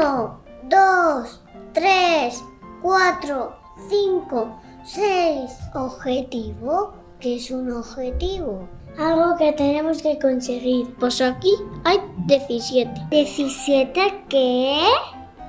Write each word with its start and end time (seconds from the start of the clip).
Uno, 0.00 0.40
dos, 0.62 1.42
tres, 1.74 2.42
cuatro, 2.80 3.54
cinco, 3.90 4.58
seis. 4.82 5.50
¿Objetivo? 5.74 6.94
¿Qué 7.20 7.36
es 7.36 7.50
un 7.50 7.70
objetivo? 7.70 8.66
Algo 8.98 9.36
que 9.36 9.52
tenemos 9.52 10.02
que 10.02 10.18
conseguir. 10.18 10.94
Pues 10.98 11.20
aquí 11.20 11.52
hay 11.84 11.98
17. 12.26 12.90
¿17 13.10 14.26
qué? 14.28 14.86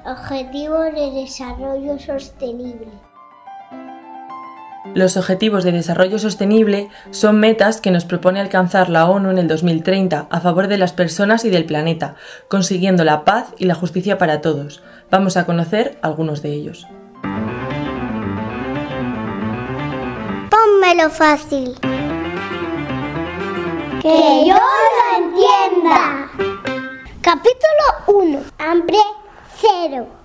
Objetivo 0.05 0.79
de 0.79 1.11
Desarrollo 1.11 1.97
Sostenible. 1.97 2.91
Los 4.93 5.15
Objetivos 5.15 5.63
de 5.63 5.71
Desarrollo 5.71 6.19
Sostenible 6.19 6.89
son 7.11 7.39
metas 7.39 7.79
que 7.79 7.91
nos 7.91 8.03
propone 8.03 8.41
alcanzar 8.41 8.89
la 8.89 9.05
ONU 9.05 9.29
en 9.29 9.37
el 9.37 9.47
2030 9.47 10.27
a 10.29 10.39
favor 10.41 10.67
de 10.67 10.77
las 10.77 10.91
personas 10.91 11.45
y 11.45 11.49
del 11.49 11.63
planeta, 11.63 12.15
consiguiendo 12.49 13.05
la 13.05 13.23
paz 13.23 13.53
y 13.57 13.65
la 13.65 13.75
justicia 13.75 14.17
para 14.17 14.41
todos. 14.41 14.83
Vamos 15.09 15.37
a 15.37 15.45
conocer 15.45 15.97
algunos 16.01 16.41
de 16.41 16.51
ellos. 16.51 16.87
Pónmelo 20.49 21.09
fácil. 21.09 21.73
Que 24.01 24.43
yo 24.45 24.57
lo 24.57 25.23
entienda. 25.23 26.29
Capítulo 27.21 28.19
1. 28.23 28.39
Hambre 28.57 28.97
cero. 29.61 30.20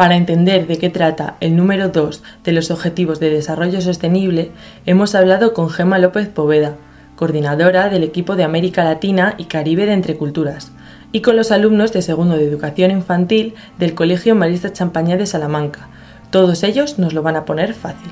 Para 0.00 0.16
entender 0.16 0.66
de 0.66 0.78
qué 0.78 0.88
trata 0.88 1.36
el 1.40 1.54
número 1.56 1.90
2 1.90 2.22
de 2.42 2.52
los 2.52 2.70
Objetivos 2.70 3.20
de 3.20 3.28
Desarrollo 3.28 3.82
Sostenible, 3.82 4.50
hemos 4.86 5.14
hablado 5.14 5.52
con 5.52 5.68
Gema 5.68 5.98
López 5.98 6.26
Poveda, 6.26 6.76
coordinadora 7.16 7.90
del 7.90 8.02
equipo 8.02 8.34
de 8.34 8.44
América 8.44 8.82
Latina 8.82 9.34
y 9.36 9.44
Caribe 9.44 9.84
de 9.84 9.92
Entre 9.92 10.16
Culturas, 10.16 10.72
y 11.12 11.20
con 11.20 11.36
los 11.36 11.52
alumnos 11.52 11.92
de 11.92 12.00
segundo 12.00 12.38
de 12.38 12.46
Educación 12.46 12.90
Infantil 12.90 13.52
del 13.78 13.94
Colegio 13.94 14.34
Marista 14.34 14.72
Champañá 14.72 15.18
de 15.18 15.26
Salamanca. 15.26 15.90
Todos 16.30 16.62
ellos 16.62 16.98
nos 16.98 17.12
lo 17.12 17.22
van 17.22 17.36
a 17.36 17.44
poner 17.44 17.74
fácil. 17.74 18.10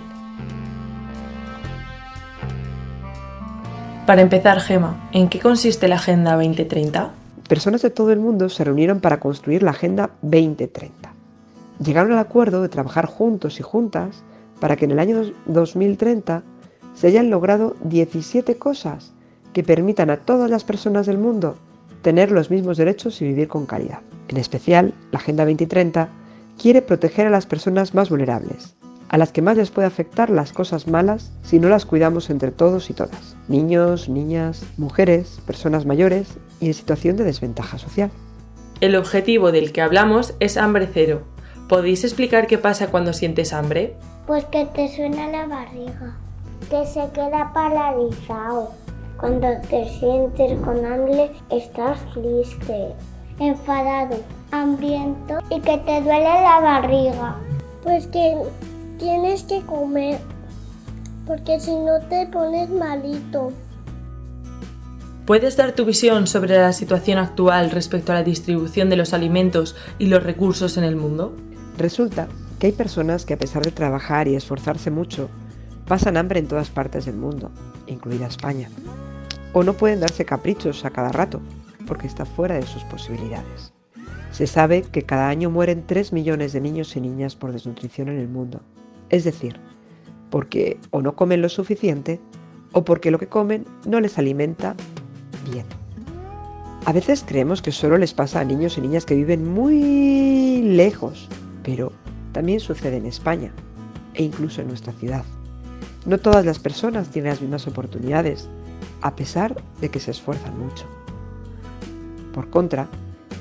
Para 4.04 4.20
empezar, 4.20 4.60
Gema, 4.60 5.08
¿en 5.14 5.30
qué 5.30 5.38
consiste 5.38 5.88
la 5.88 5.94
Agenda 5.94 6.34
2030? 6.34 7.12
Personas 7.48 7.80
de 7.80 7.88
todo 7.88 8.12
el 8.12 8.18
mundo 8.18 8.50
se 8.50 8.62
reunieron 8.62 9.00
para 9.00 9.20
construir 9.20 9.62
la 9.62 9.70
Agenda 9.70 10.10
2030 10.20 11.16
llegaron 11.78 12.12
al 12.12 12.18
acuerdo 12.18 12.62
de 12.62 12.68
trabajar 12.68 13.06
juntos 13.06 13.60
y 13.60 13.62
juntas 13.62 14.22
para 14.60 14.76
que 14.76 14.84
en 14.84 14.92
el 14.92 14.98
año 14.98 15.22
2030 15.46 16.42
se 16.94 17.06
hayan 17.06 17.30
logrado 17.30 17.76
17 17.84 18.56
cosas 18.56 19.12
que 19.52 19.62
permitan 19.62 20.10
a 20.10 20.18
todas 20.18 20.50
las 20.50 20.64
personas 20.64 21.06
del 21.06 21.18
mundo 21.18 21.56
tener 22.02 22.30
los 22.30 22.50
mismos 22.50 22.76
derechos 22.76 23.20
y 23.20 23.26
vivir 23.26 23.48
con 23.48 23.66
calidad. 23.66 24.00
En 24.28 24.36
especial, 24.36 24.94
la 25.10 25.18
Agenda 25.18 25.44
2030 25.44 26.08
quiere 26.60 26.82
proteger 26.82 27.26
a 27.26 27.30
las 27.30 27.46
personas 27.46 27.94
más 27.94 28.10
vulnerables, 28.10 28.76
a 29.08 29.18
las 29.18 29.32
que 29.32 29.42
más 29.42 29.56
les 29.56 29.70
puede 29.70 29.86
afectar 29.86 30.30
las 30.30 30.52
cosas 30.52 30.86
malas 30.86 31.32
si 31.42 31.58
no 31.58 31.68
las 31.68 31.86
cuidamos 31.86 32.30
entre 32.30 32.50
todos 32.50 32.90
y 32.90 32.94
todas. 32.94 33.36
Niños, 33.48 34.08
niñas, 34.08 34.64
mujeres, 34.76 35.40
personas 35.46 35.86
mayores 35.86 36.38
y 36.60 36.66
en 36.66 36.74
situación 36.74 37.16
de 37.16 37.24
desventaja 37.24 37.78
social. 37.78 38.10
El 38.80 38.96
objetivo 38.96 39.50
del 39.50 39.72
que 39.72 39.80
hablamos 39.80 40.34
es 40.40 40.56
hambre 40.56 40.88
cero, 40.92 41.22
¿Podéis 41.68 42.02
explicar 42.02 42.46
qué 42.46 42.56
pasa 42.56 42.90
cuando 42.90 43.12
sientes 43.12 43.52
hambre? 43.52 43.94
Pues 44.26 44.42
que 44.46 44.64
te 44.64 44.88
suena 44.88 45.28
la 45.28 45.46
barriga, 45.46 46.16
que 46.70 46.86
se 46.86 47.06
queda 47.12 47.52
paralizado. 47.52 48.70
Cuando 49.20 49.48
te 49.68 49.86
sientes 49.98 50.58
con 50.60 50.86
hambre, 50.86 51.30
estás 51.50 51.98
triste, 52.14 52.94
enfadado, 53.38 54.16
hambriento 54.50 55.40
y 55.50 55.60
que 55.60 55.76
te 55.76 56.00
duele 56.00 56.22
la 56.22 56.60
barriga. 56.62 57.36
Pues 57.82 58.06
que 58.06 58.34
tienes 58.98 59.42
que 59.42 59.60
comer, 59.60 60.20
porque 61.26 61.60
si 61.60 61.72
no 61.72 62.00
te 62.08 62.26
pones 62.28 62.70
malito. 62.70 63.52
¿Puedes 65.26 65.58
dar 65.58 65.72
tu 65.72 65.84
visión 65.84 66.26
sobre 66.26 66.56
la 66.56 66.72
situación 66.72 67.18
actual 67.18 67.70
respecto 67.70 68.12
a 68.12 68.14
la 68.14 68.22
distribución 68.22 68.88
de 68.88 68.96
los 68.96 69.12
alimentos 69.12 69.76
y 69.98 70.06
los 70.06 70.22
recursos 70.22 70.78
en 70.78 70.84
el 70.84 70.96
mundo? 70.96 71.36
Resulta 71.78 72.26
que 72.58 72.66
hay 72.66 72.72
personas 72.72 73.24
que 73.24 73.34
a 73.34 73.38
pesar 73.38 73.62
de 73.62 73.70
trabajar 73.70 74.26
y 74.26 74.34
esforzarse 74.34 74.90
mucho, 74.90 75.28
pasan 75.86 76.16
hambre 76.16 76.40
en 76.40 76.48
todas 76.48 76.70
partes 76.70 77.04
del 77.06 77.16
mundo, 77.16 77.52
incluida 77.86 78.26
España, 78.26 78.68
o 79.52 79.62
no 79.62 79.74
pueden 79.74 80.00
darse 80.00 80.24
caprichos 80.24 80.84
a 80.84 80.90
cada 80.90 81.12
rato, 81.12 81.40
porque 81.86 82.08
está 82.08 82.26
fuera 82.26 82.56
de 82.56 82.66
sus 82.66 82.82
posibilidades. 82.82 83.72
Se 84.32 84.48
sabe 84.48 84.82
que 84.82 85.02
cada 85.02 85.28
año 85.28 85.50
mueren 85.50 85.84
3 85.86 86.12
millones 86.12 86.52
de 86.52 86.60
niños 86.60 86.96
y 86.96 87.00
niñas 87.00 87.36
por 87.36 87.52
desnutrición 87.52 88.08
en 88.08 88.18
el 88.18 88.28
mundo, 88.28 88.60
es 89.08 89.22
decir, 89.22 89.60
porque 90.30 90.80
o 90.90 91.00
no 91.00 91.14
comen 91.14 91.42
lo 91.42 91.48
suficiente 91.48 92.20
o 92.72 92.84
porque 92.84 93.12
lo 93.12 93.20
que 93.20 93.28
comen 93.28 93.64
no 93.86 94.00
les 94.00 94.18
alimenta 94.18 94.74
bien. 95.52 95.64
A 96.86 96.92
veces 96.92 97.24
creemos 97.24 97.62
que 97.62 97.70
solo 97.70 97.98
les 97.98 98.14
pasa 98.14 98.40
a 98.40 98.44
niños 98.44 98.78
y 98.78 98.80
niñas 98.80 99.06
que 99.06 99.14
viven 99.14 99.48
muy 99.48 100.62
lejos 100.62 101.28
pero 101.68 101.92
también 102.32 102.60
sucede 102.60 102.96
en 102.96 103.04
España 103.04 103.52
e 104.14 104.22
incluso 104.22 104.62
en 104.62 104.68
nuestra 104.68 104.94
ciudad. 104.94 105.22
No 106.06 106.16
todas 106.16 106.46
las 106.46 106.58
personas 106.58 107.10
tienen 107.10 107.30
las 107.30 107.42
mismas 107.42 107.66
oportunidades, 107.66 108.48
a 109.02 109.14
pesar 109.14 109.54
de 109.78 109.90
que 109.90 110.00
se 110.00 110.12
esfuerzan 110.12 110.58
mucho. 110.58 110.86
Por 112.32 112.48
contra, 112.48 112.88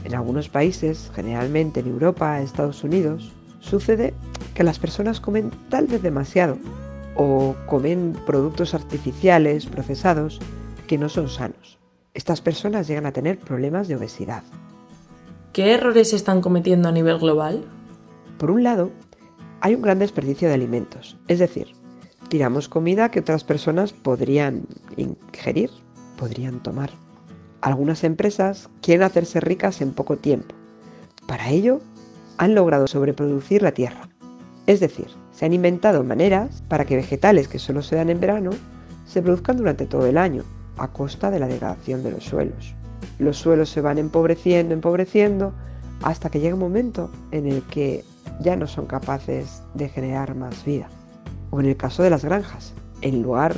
en 0.03 0.13
algunos 0.13 0.49
países, 0.49 1.09
generalmente 1.15 1.79
en 1.79 1.87
Europa, 1.87 2.41
Estados 2.41 2.83
Unidos, 2.83 3.31
sucede 3.61 4.13
que 4.53 4.65
las 4.65 4.77
personas 4.77 5.21
comen 5.21 5.49
tal 5.69 5.87
vez 5.87 6.01
demasiado 6.01 6.57
o 7.15 7.55
comen 7.65 8.11
productos 8.25 8.73
artificiales, 8.73 9.67
procesados, 9.67 10.41
que 10.85 10.97
no 10.97 11.07
son 11.07 11.29
sanos. 11.29 11.79
Estas 12.13 12.41
personas 12.41 12.89
llegan 12.89 13.05
a 13.05 13.13
tener 13.13 13.39
problemas 13.39 13.87
de 13.87 13.95
obesidad. 13.95 14.43
¿Qué 15.53 15.71
errores 15.71 16.09
se 16.09 16.17
están 16.17 16.41
cometiendo 16.41 16.89
a 16.89 16.91
nivel 16.91 17.19
global? 17.19 17.63
Por 18.37 18.51
un 18.51 18.63
lado, 18.63 18.91
hay 19.61 19.73
un 19.73 19.81
gran 19.81 19.99
desperdicio 19.99 20.47
de 20.47 20.53
alimentos, 20.53 21.17
es 21.27 21.39
decir, 21.39 21.73
tiramos 22.29 22.69
comida 22.69 23.09
que 23.09 23.19
otras 23.19 23.43
personas 23.43 23.93
podrían 23.93 24.67
ingerir, 24.95 25.71
podrían 26.17 26.61
tomar. 26.61 26.91
Algunas 27.61 28.03
empresas 28.03 28.69
quieren 28.81 29.03
hacerse 29.03 29.39
ricas 29.39 29.81
en 29.81 29.93
poco 29.93 30.17
tiempo. 30.17 30.53
Para 31.25 31.49
ello, 31.49 31.81
han 32.37 32.53
logrado 32.53 32.85
sobreproducir 32.85 33.63
la 33.63 33.71
tierra. 33.71 34.07
Es 34.67 34.79
decir, 34.79 35.07
se 35.31 35.45
han 35.45 35.53
inventado 35.53 36.03
maneras 36.03 36.63
para 36.67 36.85
que 36.85 36.95
vegetales 36.95 37.47
que 37.47 37.59
solo 37.59 37.81
se 37.81 37.95
dan 37.95 38.09
en 38.09 38.19
verano 38.19 38.51
se 39.05 39.21
produzcan 39.21 39.57
durante 39.57 39.85
todo 39.85 40.05
el 40.05 40.17
año, 40.17 40.43
a 40.77 40.89
costa 40.89 41.31
de 41.31 41.39
la 41.39 41.47
degradación 41.47 42.03
de 42.03 42.11
los 42.11 42.25
suelos. 42.25 42.75
Los 43.17 43.37
suelos 43.37 43.69
se 43.69 43.81
van 43.81 43.97
empobreciendo, 43.97 44.73
empobreciendo, 44.73 45.53
hasta 46.03 46.29
que 46.29 46.39
llega 46.39 46.53
un 46.53 46.59
momento 46.59 47.09
en 47.31 47.47
el 47.47 47.63
que 47.63 48.03
ya 48.39 48.55
no 48.55 48.67
son 48.67 48.85
capaces 48.85 49.63
de 49.73 49.89
generar 49.89 50.35
más 50.35 50.63
vida. 50.63 50.87
O 51.49 51.59
en 51.59 51.67
el 51.67 51.77
caso 51.77 52.03
de 52.03 52.09
las 52.09 52.23
granjas, 52.23 52.73
en 53.01 53.21
lugar 53.21 53.55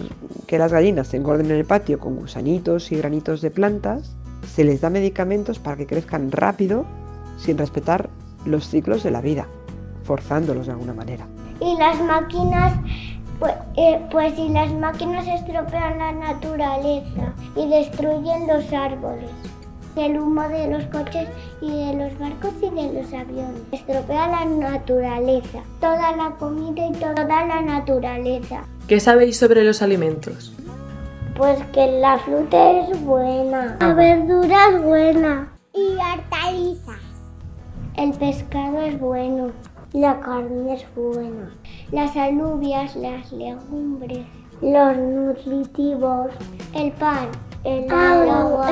que 0.47 0.57
las 0.57 0.71
gallinas 0.71 1.07
se 1.07 1.17
engorden 1.17 1.47
en 1.47 1.57
el 1.57 1.65
patio 1.65 1.99
con 1.99 2.15
gusanitos 2.15 2.91
y 2.91 2.97
granitos 2.97 3.41
de 3.41 3.51
plantas, 3.51 4.15
se 4.47 4.63
les 4.63 4.81
da 4.81 4.89
medicamentos 4.89 5.59
para 5.59 5.77
que 5.77 5.87
crezcan 5.87 6.31
rápido 6.31 6.85
sin 7.37 7.57
respetar 7.57 8.09
los 8.45 8.67
ciclos 8.67 9.03
de 9.03 9.11
la 9.11 9.21
vida, 9.21 9.47
forzándolos 10.03 10.67
de 10.67 10.73
alguna 10.73 10.93
manera. 10.93 11.27
Y 11.61 11.77
las 11.77 12.01
máquinas, 12.01 12.73
pues, 13.39 13.53
eh, 13.75 14.01
pues 14.11 14.33
si 14.35 14.49
las 14.49 14.71
máquinas 14.73 15.27
estropean 15.27 15.97
la 15.97 16.11
naturaleza 16.11 17.33
y 17.55 17.67
destruyen 17.69 18.47
los 18.47 18.71
árboles 18.71 19.29
el 19.95 20.19
humo 20.19 20.47
de 20.47 20.67
los 20.67 20.83
coches 20.85 21.27
y 21.61 21.69
de 21.69 21.93
los 21.93 22.19
barcos 22.19 22.53
y 22.61 22.69
de 22.69 22.93
los 22.93 23.13
aviones. 23.13 23.61
Estropea 23.71 24.27
la 24.27 24.45
naturaleza, 24.45 25.59
toda 25.79 26.15
la 26.15 26.31
comida 26.37 26.87
y 26.87 26.91
toda 26.93 27.25
la 27.25 27.61
naturaleza. 27.61 28.63
¿Qué 28.87 28.99
sabéis 28.99 29.37
sobre 29.37 29.63
los 29.63 29.81
alimentos? 29.81 30.53
Pues 31.35 31.57
que 31.73 31.99
la 31.99 32.17
fruta 32.19 32.71
es 32.71 33.01
buena, 33.03 33.77
la 33.79 33.93
verdura 33.93 34.57
es 34.71 34.81
buena 34.83 35.53
y 35.73 35.95
hortalizas. 35.95 36.99
El 37.95 38.11
pescado 38.13 38.81
es 38.81 38.99
bueno, 38.99 39.51
la 39.93 40.19
carne 40.19 40.73
es 40.73 40.85
buena, 40.95 41.51
las 41.91 42.15
alubias, 42.15 42.95
las 42.95 43.31
legumbres, 43.31 44.25
los 44.61 44.97
nutritivos, 44.97 46.31
el 46.75 46.91
pan, 46.93 47.29
el 47.63 47.91
agua. 47.91 48.69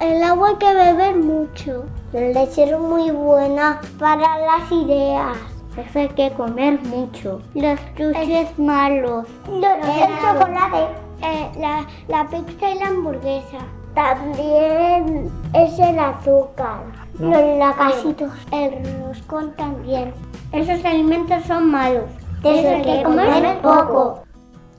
El, 0.00 0.22
agua 0.22 0.48
hay 0.48 0.56
que 0.56 0.74
beber 0.74 1.16
mucho. 1.16 1.84
La 2.12 2.20
leche 2.20 2.64
es 2.64 2.78
muy 2.78 3.10
buena 3.10 3.80
para 3.98 4.38
las 4.38 4.70
ideas. 4.70 5.36
Eso 5.76 5.98
hay 5.98 6.08
que 6.08 6.30
comer 6.32 6.80
mucho. 6.82 7.40
Los 7.54 7.78
dulces 7.96 8.58
malos. 8.58 9.26
el 9.46 9.60
chocolate. 9.60 10.92
Eh, 11.22 11.50
la, 11.58 11.86
la 12.08 12.26
pizza 12.28 12.70
y 12.70 12.78
la 12.78 12.88
hamburguesa. 12.88 13.58
También 13.94 15.30
es 15.52 15.78
el 15.78 15.98
azúcar, 15.98 16.84
los 17.18 17.58
lacasitos, 17.58 18.30
el 18.52 19.02
roscón 19.02 19.52
también. 19.56 20.14
Esos 20.52 20.84
alimentos 20.84 21.44
son 21.44 21.70
malos. 21.70 22.04
Tienes 22.40 22.86
que 22.86 23.02
comer 23.02 23.58
poco. 23.60 24.22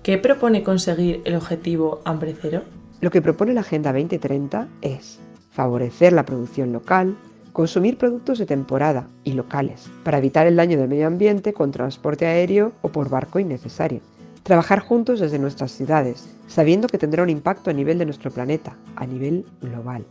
¿Qué 0.01 0.18
propone 0.18 0.63
conseguir 0.63 1.21
el 1.25 1.36
objetivo 1.36 2.00
hambre 2.06 2.36
cero? 2.42 2.62
Lo 3.01 3.09
que 3.09 3.24
propone 3.24 3.56
la 3.56 3.62
Agenda 3.62 3.92
2030 3.92 4.68
es 4.83 5.18
favorecer 5.51 6.13
la 6.13 6.24
producción 6.24 6.71
local, 6.71 7.18
consumir 7.51 7.98
productos 7.98 8.38
de 8.38 8.45
temporada 8.45 9.07
y 9.24 9.33
locales, 9.33 9.89
para 10.03 10.19
evitar 10.19 10.45
el 10.45 10.56
daño 10.56 10.77
del 10.77 10.88
medio 10.88 11.07
ambiente 11.07 11.51
con 11.51 11.71
transporte 11.71 12.27
aéreo 12.27 12.74
o 12.83 12.89
por 12.89 13.09
barco 13.09 13.39
innecesario. 13.39 14.01
Trabajar 14.44 14.81
juntos 14.81 15.19
desde 15.19 15.39
nuestras 15.39 15.71
ciudades, 15.71 16.30
sabiendo 16.48 16.88
que 16.88 17.00
tendrá 17.00 17.24
un 17.24 17.31
impacto 17.31 17.71
a 17.71 17.74
nivel 17.74 17.98
de 17.98 18.06
nuestro 18.06 18.30
planeta, 18.30 18.77
a 18.95 19.07
nivel 19.07 19.45
global. 19.62 20.06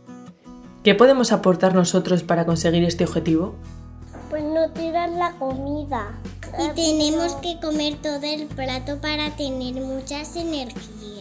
¿Qué 0.83 0.93
podemos 0.93 1.31
aportar 1.31 1.73
nosotros 1.73 2.23
para 2.23 2.45
conseguir 2.45 2.83
este 2.83 3.05
objetivo? 3.05 3.55
Pues 4.29 4.43
no 4.43 4.69
tirar 4.71 5.09
la 5.11 5.31
comida. 5.39 6.09
Y 6.59 6.75
tenemos 6.75 7.35
que 7.35 7.57
comer 7.61 7.95
todo 8.01 8.23
el 8.23 8.47
plato 8.47 8.99
para 8.99 9.29
tener 9.37 9.75
muchas 9.75 10.35
energías. 10.35 11.20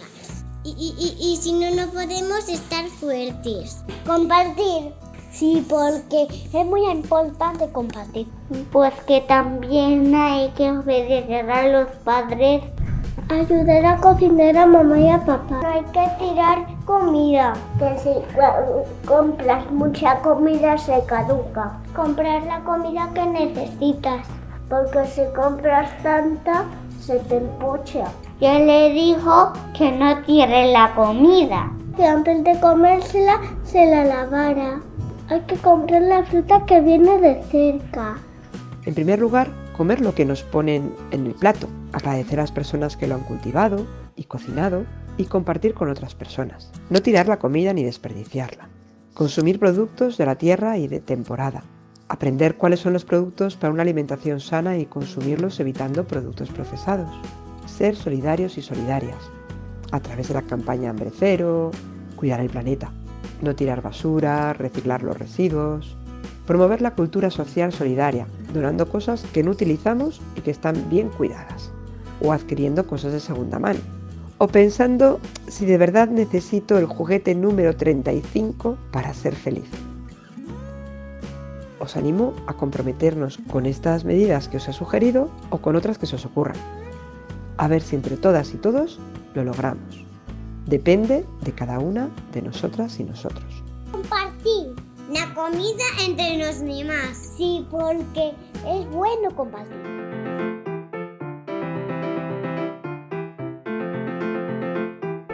Y, 0.63 0.71
y, 0.71 1.17
y, 1.19 1.37
si 1.37 1.53
no, 1.53 1.71
no 1.71 1.91
podemos 1.91 2.49
estar 2.49 2.87
fuertes. 2.87 3.83
Compartir. 4.07 4.93
Sí, 5.31 5.65
porque 5.69 6.27
es 6.31 6.67
muy 6.67 6.85
importante 6.91 7.71
compartir. 7.71 8.29
Pues 8.73 8.93
que 9.07 9.23
también 9.23 10.15
hay 10.15 10.51
que 10.51 10.71
obedecer 10.71 11.51
a 11.51 11.69
los 11.69 11.89
padres. 12.05 12.63
Ayudar 13.31 13.87
a 13.87 13.97
cocinar 13.99 14.57
a 14.57 14.67
mamá 14.67 14.99
y 14.99 15.09
a 15.09 15.25
papá. 15.25 15.61
No 15.63 15.69
hay 15.69 15.85
que 15.85 16.25
tirar 16.25 16.67
comida. 16.85 17.55
Que 17.79 17.99
si 17.99 19.07
compras 19.07 19.71
mucha 19.71 20.21
comida 20.21 20.77
se 20.77 21.03
caduca. 21.07 21.79
Comprar 21.95 22.43
la 22.43 22.61
comida 22.65 23.09
que 23.15 23.25
necesitas. 23.25 24.27
Porque 24.69 25.07
si 25.07 25.23
compras 25.35 25.91
tanta, 26.03 26.65
se 27.01 27.19
te 27.21 27.37
empocha. 27.39 28.05
Ya 28.41 28.59
le 28.59 28.93
dijo 28.93 29.53
que 29.77 29.91
no 29.93 30.23
tire 30.23 30.73
la 30.73 30.95
comida. 30.95 31.73
Que 31.97 32.05
antes 32.07 32.45
de 32.45 32.59
comérsela 32.61 33.41
se 33.65 33.87
la 33.87 34.05
lavara. 34.05 34.81
Hay 35.29 35.41
que 35.43 35.57
comprar 35.57 36.03
la 36.03 36.25
fruta 36.25 36.65
que 36.67 36.81
viene 36.81 37.19
de 37.19 37.43
cerca. 37.45 38.17
En 38.85 38.95
primer 38.95 39.19
lugar, 39.19 39.49
comer 39.77 40.01
lo 40.01 40.15
que 40.15 40.25
nos 40.25 40.43
ponen 40.43 40.95
en 41.11 41.27
el 41.27 41.35
plato, 41.35 41.69
agradecer 41.93 42.39
a 42.39 42.43
las 42.43 42.53
personas 42.53 42.97
que 42.97 43.07
lo 43.07 43.15
han 43.15 43.23
cultivado 43.23 43.87
y 44.17 44.25
cocinado 44.25 44.85
y 45.17 45.25
compartir 45.25 45.75
con 45.75 45.91
otras 45.91 46.15
personas. 46.15 46.73
No 46.89 47.03
tirar 47.03 47.29
la 47.29 47.39
comida 47.39 47.73
ni 47.73 47.85
desperdiciarla. 47.85 48.69
Consumir 49.15 49.59
productos 49.59 50.17
de 50.17 50.27
la 50.27 50.37
tierra 50.37 50.79
y 50.79 50.89
de 50.89 51.01
temporada. 51.01 51.63
Aprender 52.11 52.57
cuáles 52.57 52.81
son 52.81 52.93
los 52.93 53.07
productos 53.07 53.57
para 53.57 53.73
una 53.73 53.83
alimentación 53.83 54.41
sana 54.41 54.77
y 54.77 54.85
consumirlos 54.85 55.59
evitando 55.61 56.05
productos 56.05 56.51
procesados. 56.51 57.09
Ser 57.67 57.97
solidarios 57.97 58.59
y 58.59 58.63
solidarias. 58.63 59.31
A 59.93 60.01
través 60.01 60.29
de 60.29 60.35
la 60.35 60.43
campaña 60.43 60.91
Hambre 60.91 61.11
Cero, 61.17 61.71
cuidar 62.17 62.41
el 62.41 62.51
planeta 62.51 62.93
no 63.43 63.55
tirar 63.55 63.83
basura, 63.83 64.53
reciclar 64.53 65.03
los 65.03 65.19
residuos, 65.19 65.97
promover 66.47 66.83
la 66.83 66.95
cultura 66.95 67.31
social 67.31 67.73
solidaria, 67.73 68.27
donando 68.53 68.89
cosas 68.89 69.25
que 69.33 69.43
no 69.43 69.53
utilizamos 69.53 70.21
y 70.37 70.41
que 70.41 70.51
están 70.51 70.89
bien 70.91 71.09
cuidadas, 71.09 71.71
o 72.23 72.33
adquiriendo 72.33 72.87
cosas 72.87 73.13
de 73.13 73.21
segunda 73.21 73.59
mano, 73.59 73.81
o 74.39 74.49
pensando 74.49 75.21
si 75.49 75.67
de 75.67 75.79
verdad 75.79 76.09
necesito 76.09 76.79
el 76.79 76.87
juguete 76.87 77.35
número 77.35 77.77
35 77.77 78.77
para 78.91 79.15
ser 79.15 79.35
feliz. 79.35 79.69
Os 81.81 81.97
animo 81.97 82.35
a 82.47 82.53
comprometernos 82.53 83.39
con 83.51 83.65
estas 83.65 84.05
medidas 84.05 84.49
que 84.49 84.59
os 84.59 84.69
he 84.69 84.73
sugerido 84.73 85.31
o 85.49 85.59
con 85.59 85.77
otras 85.77 85.97
que 85.97 86.07
se 86.07 86.17
os 86.17 86.27
ocurran. 86.27 86.61
A 87.57 87.69
ver 87.69 87.81
si 87.81 87.97
entre 87.97 88.17
todas 88.17 88.53
y 88.53 88.59
todos 88.59 89.01
lo 89.35 89.45
logramos. 89.45 90.05
Depende 90.67 91.25
de 91.41 91.53
cada 91.53 91.79
una 91.79 92.11
de 92.33 92.43
nosotras 92.43 93.01
y 93.01 93.05
nosotros. 93.05 93.65
Compartir 93.91 94.77
la 95.11 95.35
comida 95.35 95.85
entre 96.07 96.37
los 96.37 96.61
demás. 96.61 97.35
Sí, 97.37 97.67
porque 97.71 98.35
es 98.69 98.89
bueno 98.91 99.35
compartir. 99.35 99.91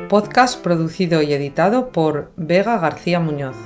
Podcast 0.09 0.63
producido 0.63 1.21
y 1.21 1.33
editado 1.33 1.91
por 1.91 2.31
Vega 2.37 2.79
García 2.79 3.19
Muñoz, 3.19 3.57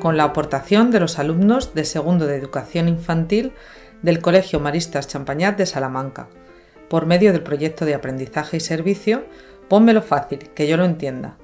con 0.00 0.16
la 0.16 0.24
aportación 0.24 0.90
de 0.90 1.00
los 1.00 1.18
alumnos 1.18 1.74
de 1.74 1.84
segundo 1.84 2.26
de 2.26 2.36
educación 2.36 2.88
infantil 2.88 3.52
del 4.02 4.20
Colegio 4.20 4.60
Maristas 4.60 5.08
Champañat 5.08 5.56
de 5.56 5.66
Salamanca, 5.66 6.28
por 6.88 7.06
medio 7.06 7.32
del 7.32 7.42
proyecto 7.42 7.84
de 7.84 7.94
aprendizaje 7.94 8.58
y 8.58 8.60
servicio 8.60 9.24
Pónmelo 9.68 10.00
fácil, 10.00 10.38
que 10.54 10.66
yo 10.66 10.78
lo 10.78 10.86
entienda. 10.86 11.36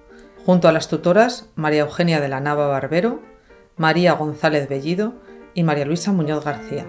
Junto 0.46 0.66
a 0.66 0.72
las 0.72 0.88
tutoras 0.88 1.50
María 1.56 1.82
Eugenia 1.82 2.20
de 2.20 2.28
la 2.28 2.40
Nava 2.40 2.66
Barbero, 2.68 3.20
María 3.76 4.14
González 4.14 4.68
Bellido 4.68 5.14
y 5.52 5.62
María 5.62 5.84
Luisa 5.84 6.12
Muñoz 6.12 6.44
García. 6.44 6.86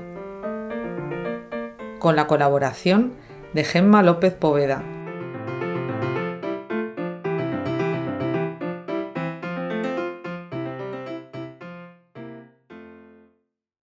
Con 2.00 2.16
la 2.16 2.28
colaboración 2.28 3.14
de 3.54 3.66
Gemma 3.66 4.02
López 4.02 4.34
Poveda, 4.34 4.84